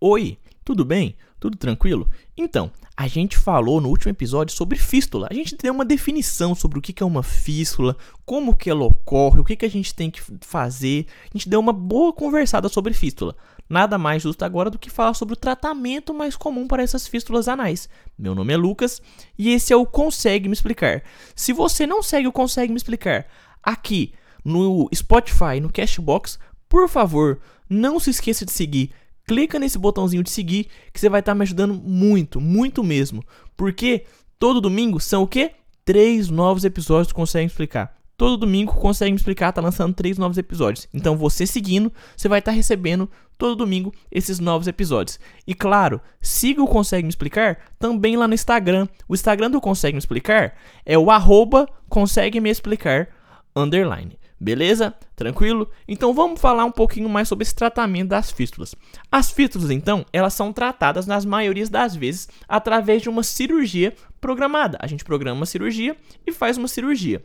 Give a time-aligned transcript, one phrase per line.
[0.00, 1.16] Oi, tudo bem?
[1.40, 2.08] Tudo tranquilo?
[2.36, 5.26] Então, a gente falou no último episódio sobre fístula.
[5.28, 9.40] A gente deu uma definição sobre o que é uma fístula, como que ela ocorre,
[9.40, 11.06] o que a gente tem que fazer.
[11.24, 13.34] A gente deu uma boa conversada sobre fístula.
[13.68, 17.48] Nada mais justo agora do que falar sobre o tratamento mais comum para essas fístulas
[17.48, 17.88] anais.
[18.16, 19.02] Meu nome é Lucas
[19.36, 21.02] e esse é o Consegue Me Explicar.
[21.34, 23.26] Se você não segue o Consegue Me Explicar
[23.60, 24.12] aqui
[24.44, 28.92] no Spotify, no Cashbox, por favor, não se esqueça de seguir
[29.28, 33.22] clica nesse botãozinho de seguir que você vai estar tá me ajudando muito, muito mesmo.
[33.54, 34.06] Porque
[34.38, 35.52] todo domingo são o quê?
[35.84, 37.94] Três novos episódios conseguem explicar.
[38.16, 40.88] Todo domingo consegue me explicar, tá lançando três novos episódios.
[40.92, 45.20] Então você seguindo, você vai estar tá recebendo todo domingo esses novos episódios.
[45.46, 48.88] E claro, siga o Consegue Me Explicar também lá no Instagram.
[49.06, 53.08] O Instagram do Consegue Me Explicar é o arroba Consegue Me Explicar
[53.54, 54.18] underline.
[54.40, 54.94] Beleza?
[55.16, 55.68] Tranquilo?
[55.86, 58.74] Então vamos falar um pouquinho mais sobre esse tratamento das fístulas.
[59.10, 64.78] As fístulas, então, elas são tratadas nas maiorias das vezes através de uma cirurgia programada.
[64.80, 67.24] A gente programa uma cirurgia e faz uma cirurgia.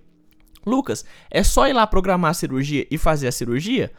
[0.66, 3.92] Lucas, é só ir lá programar a cirurgia e fazer a cirurgia?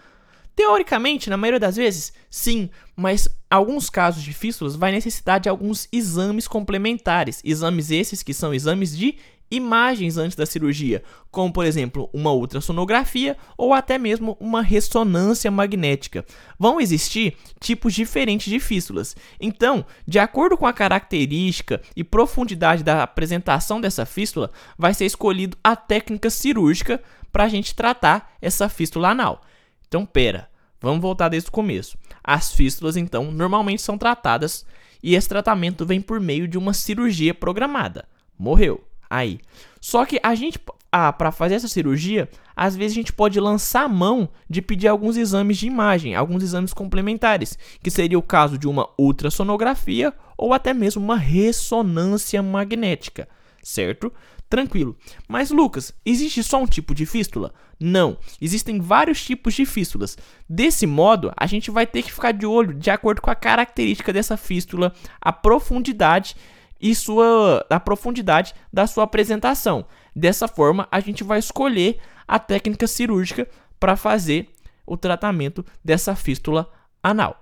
[0.56, 5.89] Teoricamente, na maioria das vezes, sim, mas alguns casos de fístulas vai necessitar de alguns
[5.93, 7.41] exames complementares.
[7.45, 9.17] Exames esses que são exames de
[9.50, 16.25] imagens antes da cirurgia, como por exemplo uma ultrassonografia ou até mesmo uma ressonância magnética.
[16.59, 19.17] Vão existir tipos diferentes de fístulas.
[19.41, 25.56] Então, de acordo com a característica e profundidade da apresentação dessa fístula, vai ser escolhido
[25.62, 27.00] a técnica cirúrgica
[27.31, 29.42] para a gente tratar essa fístula anal.
[29.89, 30.48] Então, pera,
[30.81, 31.97] vamos voltar desde o começo.
[32.22, 34.65] As fístulas, então, normalmente são tratadas
[35.03, 38.06] e esse tratamento vem por meio de uma cirurgia programada.
[38.39, 39.41] Morreu aí.
[39.80, 40.58] Só que a gente,
[40.91, 45.16] ah, para fazer essa cirurgia, às vezes a gente pode lançar mão de pedir alguns
[45.16, 50.72] exames de imagem, alguns exames complementares, que seria o caso de uma ultrassonografia ou até
[50.72, 53.28] mesmo uma ressonância magnética,
[53.62, 54.12] certo?
[54.48, 54.97] Tranquilo.
[55.27, 57.53] Mas Lucas, existe só um tipo de fístula?
[57.81, 60.16] Não, existem vários tipos de fístulas.
[60.48, 64.12] Desse modo, a gente vai ter que ficar de olho de acordo com a característica
[64.12, 66.37] dessa fístula, a profundidade
[66.81, 69.87] e sua a profundidade da sua apresentação.
[70.15, 73.49] Dessa forma, a gente vai escolher a técnica cirúrgica
[73.79, 74.49] para fazer
[74.87, 76.71] o tratamento dessa fístula
[77.03, 77.39] anal.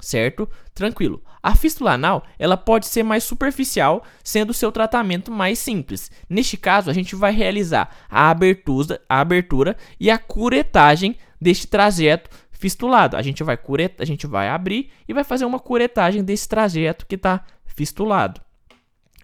[0.00, 0.48] Certo?
[0.74, 1.22] Tranquilo.
[1.40, 6.10] A fístula anal, ela pode ser mais superficial, sendo o seu tratamento mais simples.
[6.28, 12.30] Neste caso, a gente vai realizar a abertura, a abertura e a curetagem deste trajeto
[12.50, 13.16] fistulado.
[13.16, 17.06] A gente vai curet, a gente vai abrir e vai fazer uma curetagem desse trajeto
[17.06, 18.40] que está fistulado.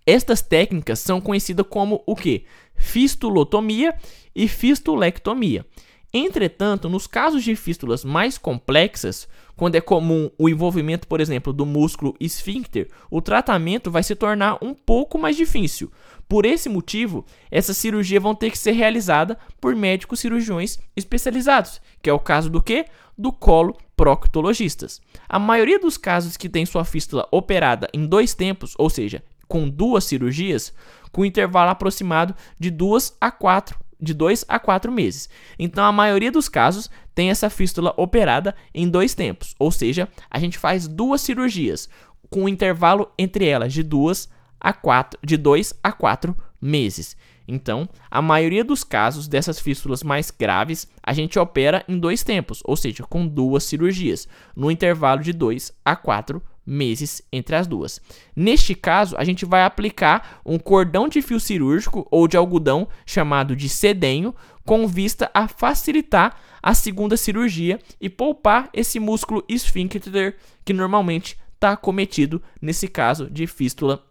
[0.09, 2.47] Estas técnicas são conhecidas como o que?
[2.75, 3.95] Fistulotomia
[4.35, 5.67] e fistulectomia.
[6.15, 11.67] Entretanto, nos casos de fístulas mais complexas, quando é comum o envolvimento, por exemplo, do
[11.67, 15.93] músculo esfíncter, o tratamento vai se tornar um pouco mais difícil.
[16.27, 22.09] Por esse motivo, essa cirurgia vão ter que ser realizada por médicos cirurgiões especializados, que
[22.09, 22.87] é o caso do que?
[23.19, 25.03] Do colo proctologistas.
[25.29, 29.69] A maioria dos casos que tem sua fístula operada em dois tempos, ou seja, com
[29.69, 30.73] duas cirurgias,
[31.11, 35.29] com intervalo aproximado de duas a quatro de 2 a 4 meses.
[35.59, 40.39] Então a maioria dos casos tem essa fístula operada em dois tempos, ou seja, a
[40.39, 41.89] gente faz duas cirurgias
[42.31, 44.29] com um intervalo entre elas de duas
[44.61, 47.17] a quatro, de 2 a 4 meses.
[47.47, 52.61] Então, a maioria dos casos dessas fístulas mais graves, a gente opera em dois tempos,
[52.65, 58.01] ou seja, com duas cirurgias, no intervalo de 2 a 4 meses entre as duas.
[58.37, 63.57] Neste caso, a gente vai aplicar um cordão de fio cirúrgico ou de algodão chamado
[63.57, 64.35] de sedenho,
[64.65, 71.73] com vista a facilitar a segunda cirurgia e poupar esse músculo esfíncter que normalmente está
[71.73, 74.05] acometido nesse caso de fístula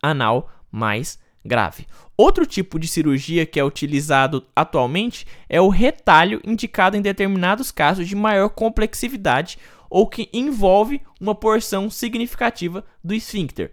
[0.00, 1.86] anal mais grave.
[2.16, 8.06] Outro tipo de cirurgia que é utilizado atualmente é o retalho, indicado em determinados casos
[8.06, 9.58] de maior complexidade
[9.94, 13.70] ou que envolve uma porção significativa do esfíncter.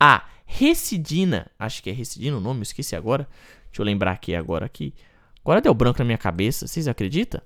[0.00, 3.28] A recidina, acho que é recidina o nome, esqueci agora.
[3.66, 4.94] Deixa eu lembrar aqui agora aqui.
[5.44, 7.42] Agora deu branco na minha cabeça, vocês acreditam?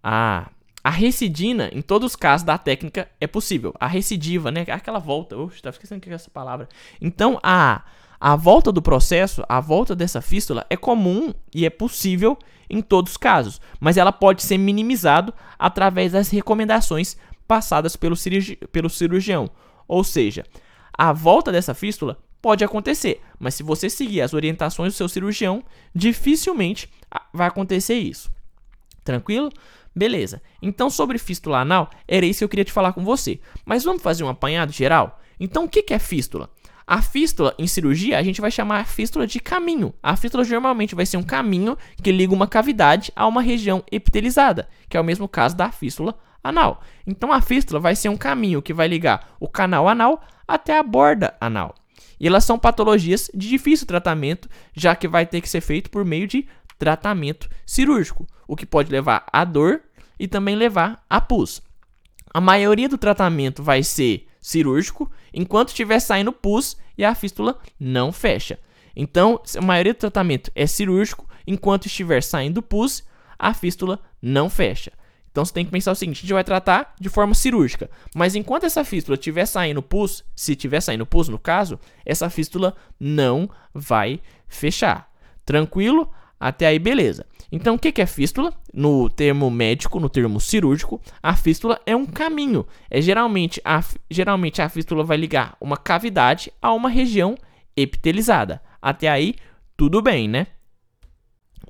[0.00, 0.52] A
[0.84, 3.74] a recidina, em todos os casos da técnica, é possível.
[3.78, 4.64] A recidiva, né?
[4.68, 5.36] Aquela volta.
[5.36, 6.68] Oxe, estava esquecendo que é essa palavra.
[7.00, 7.82] Então, a,
[8.20, 12.36] a volta do processo, a volta dessa fístula, é comum e é possível
[12.72, 13.60] em todos os casos.
[13.78, 17.16] Mas ela pode ser minimizado através das recomendações
[17.52, 19.50] passadas pelo, cirurgi pelo cirurgião.
[19.86, 20.42] Ou seja,
[20.90, 25.62] a volta dessa fístula pode acontecer, mas se você seguir as orientações do seu cirurgião,
[25.94, 26.88] dificilmente
[27.30, 28.32] vai acontecer isso.
[29.04, 29.50] Tranquilo?
[29.94, 30.40] Beleza.
[30.62, 33.38] Então, sobre fístula anal, era isso que eu queria te falar com você.
[33.66, 35.20] Mas vamos fazer um apanhado geral?
[35.38, 36.48] Então, o que é fístula?
[36.86, 39.92] A fístula em cirurgia a gente vai chamar a fístula de caminho.
[40.02, 44.66] A fístula normalmente vai ser um caminho que liga uma cavidade a uma região epitelizada,
[44.88, 46.82] que é o mesmo caso da fístula anal.
[47.06, 50.82] Então a fístula vai ser um caminho que vai ligar o canal anal até a
[50.82, 51.74] borda anal.
[52.18, 56.04] E elas são patologias de difícil tratamento, já que vai ter que ser feito por
[56.04, 56.46] meio de
[56.78, 59.82] tratamento cirúrgico, o que pode levar a dor
[60.18, 61.62] e também levar a pus.
[62.32, 68.12] A maioria do tratamento vai ser cirúrgico, enquanto estiver saindo pus e a fístula não
[68.12, 68.58] fecha.
[68.94, 73.04] Então, a maioria do tratamento é cirúrgico, enquanto estiver saindo pus,
[73.38, 74.92] a fístula não fecha.
[75.32, 78.36] Então você tem que pensar o seguinte: a gente vai tratar de forma cirúrgica, mas
[78.36, 83.50] enquanto essa fístula estiver saindo pus, se estiver saindo pus no caso, essa fístula não
[83.74, 85.10] vai fechar.
[85.44, 86.08] Tranquilo?
[86.38, 87.24] Até aí, beleza.
[87.52, 88.52] Então, o que é fístula?
[88.74, 92.66] No termo médico, no termo cirúrgico, a fístula é um caminho.
[92.90, 93.80] É geralmente a,
[94.10, 97.36] geralmente a fístula vai ligar uma cavidade a uma região
[97.76, 98.60] epitelizada.
[98.80, 99.36] Até aí,
[99.76, 100.48] tudo bem, né?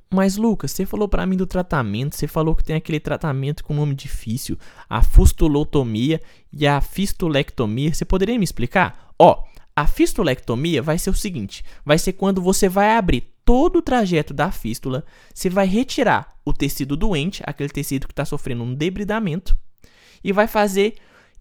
[0.09, 3.73] Mas Lucas, você falou para mim do tratamento, você falou que tem aquele tratamento com
[3.73, 4.57] nome difícil,
[4.89, 7.93] a fustulotomia e a fistulectomia.
[7.93, 9.13] Você poderia me explicar?
[9.17, 9.43] Ó,
[9.75, 14.33] a fistulectomia vai ser o seguinte: vai ser quando você vai abrir todo o trajeto
[14.33, 15.03] da fístula,
[15.33, 19.57] você vai retirar o tecido doente, aquele tecido que está sofrendo um debridamento,
[20.23, 20.95] e vai fazer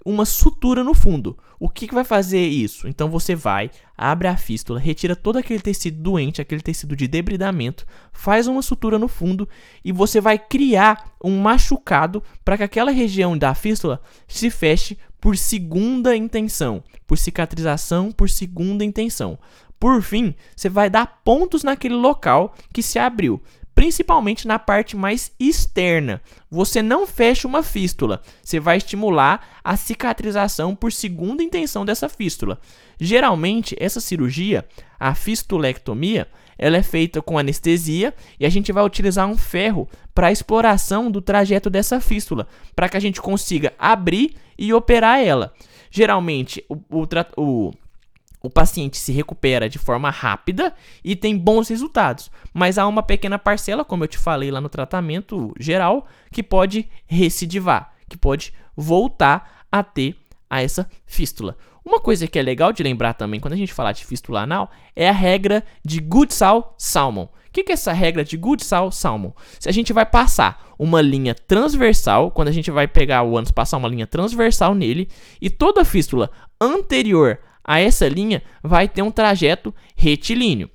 [0.05, 1.37] uma sutura no fundo.
[1.59, 2.89] O que, que vai fazer isso?
[2.89, 7.87] Então você vai, abre a fístula, retira todo aquele tecido doente, aquele tecido de debridamento,
[8.13, 9.49] faz uma sutura no fundo
[9.85, 15.37] e você vai criar um machucado para que aquela região da fístula se feche por
[15.37, 19.39] segunda intenção, por cicatrização por segunda intenção.
[19.79, 23.43] Por fim, você vai dar pontos naquele local que se abriu,
[23.75, 26.21] principalmente na parte mais externa.
[26.51, 32.59] Você não fecha uma fístula, você vai estimular a cicatrização por segunda intenção dessa fístula.
[33.01, 34.67] Geralmente, essa cirurgia,
[34.99, 36.29] a fistulectomia,
[36.59, 41.21] ela é feita com anestesia e a gente vai utilizar um ferro para exploração do
[41.21, 42.47] trajeto dessa fístula,
[42.77, 45.53] para que a gente consiga abrir e operar ela.
[45.91, 47.73] Geralmente, o, o, o
[48.43, 50.75] o paciente se recupera de forma rápida
[51.05, 54.69] e tem bons resultados, mas há uma pequena parcela, como eu te falei lá no
[54.69, 60.17] tratamento geral, que pode recidivar, que pode voltar a ter
[60.51, 61.57] a essa fístula.
[61.85, 64.71] Uma coisa que é legal de lembrar também quando a gente falar de fístula anal
[64.95, 67.25] é a regra de Goodsall-Salmon.
[67.25, 69.33] O que, é essa regra de Goodsall-Salmon?
[69.59, 73.51] Se a gente vai passar uma linha transversal, quando a gente vai pegar o ânus,
[73.51, 75.09] passar uma linha transversal nele,
[75.41, 76.31] e toda fístula
[76.61, 80.71] anterior a essa linha vai ter um trajeto retilíneo.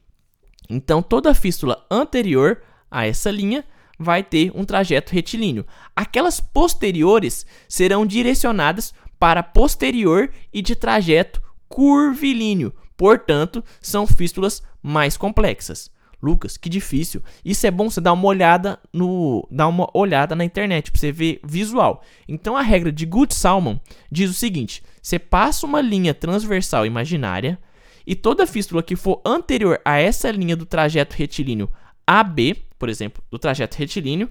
[0.70, 3.64] Então, toda fístula anterior a essa linha
[3.98, 5.66] vai ter um trajeto retilíneo.
[5.96, 12.74] Aquelas posteriores serão direcionadas para posterior e de trajeto curvilíneo.
[12.96, 15.92] Portanto, são fístulas mais complexas.
[16.22, 17.22] Lucas, que difícil.
[17.46, 21.12] Isso é bom você dar uma olhada no, dar uma olhada na internet para você
[21.12, 22.04] ver visual.
[22.28, 23.80] Então a regra de Good Salmon
[24.12, 27.60] diz o seguinte: você passa uma linha transversal imaginária
[28.06, 31.70] e toda fístula que for anterior a essa linha do trajeto retilíneo
[32.08, 34.30] AB, por exemplo, do trajeto retilíneo,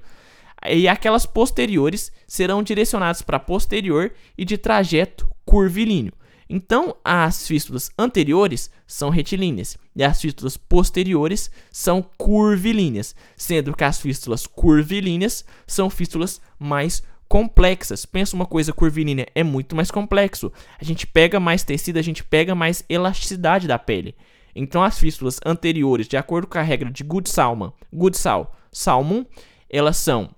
[0.67, 6.13] e aquelas posteriores serão direcionadas para posterior e de trajeto curvilíneo.
[6.49, 14.01] Então, as fístulas anteriores são retilíneas e as fístulas posteriores são curvilíneas, sendo que as
[14.01, 18.07] fístulas curvilíneas são fístulas mais complexas.
[18.07, 20.53] Pensa uma coisa curvilínea, é muito mais complexo.
[20.81, 24.15] A gente pega mais tecido, a gente pega mais elasticidade da pele.
[24.55, 29.25] Então, as fístulas anteriores, de acordo com a regra de Good-Salmon, Good-Salmon,
[29.69, 30.31] elas são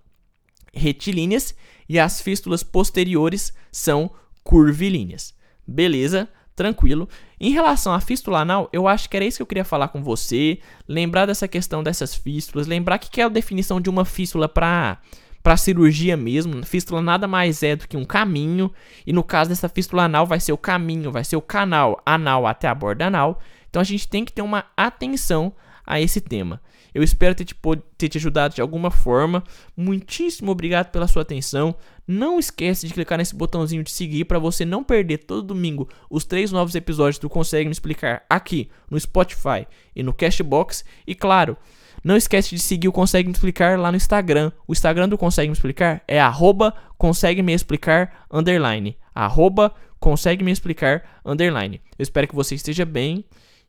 [0.72, 1.54] retilíneas
[1.86, 4.10] e as fístulas posteriores são
[4.42, 5.36] curvilíneas.
[5.68, 7.06] Beleza, tranquilo.
[7.38, 10.02] Em relação à fístula anal, eu acho que era isso que eu queria falar com
[10.02, 10.58] você.
[10.88, 14.98] Lembrar dessa questão dessas fístulas, lembrar que, que é a definição de uma fístula para
[15.40, 16.64] para cirurgia mesmo.
[16.66, 18.72] Fístula nada mais é do que um caminho,
[19.06, 22.46] e no caso dessa fístula anal vai ser o caminho, vai ser o canal anal
[22.46, 23.40] até a borda anal.
[23.70, 25.52] Então a gente tem que ter uma atenção
[25.88, 26.60] a esse tema.
[26.94, 27.56] Eu espero ter te,
[27.96, 29.42] ter te ajudado de alguma forma.
[29.74, 31.74] Muitíssimo obrigado pela sua atenção.
[32.06, 36.24] Não esquece de clicar nesse botãozinho de seguir para você não perder todo domingo os
[36.24, 39.66] três novos episódios do Consegue Me Explicar aqui no Spotify
[39.96, 40.84] e no Cashbox.
[41.06, 41.56] E claro,
[42.04, 44.52] não esquece de seguir o Consegue Me Explicar lá no Instagram.
[44.66, 48.96] O Instagram do Consegue Me Explicar é arroba consegue me explicar underline.
[49.14, 51.80] Arroba consegue me explicar underline.
[51.98, 53.24] Eu espero que você esteja bem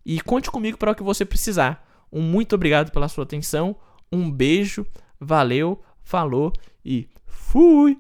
[0.06, 1.89] e conte comigo para o que você precisar.
[2.12, 3.76] Um muito obrigado pela sua atenção.
[4.12, 4.86] Um beijo.
[5.20, 5.82] Valeu.
[6.02, 6.52] falou
[6.84, 7.98] e fui!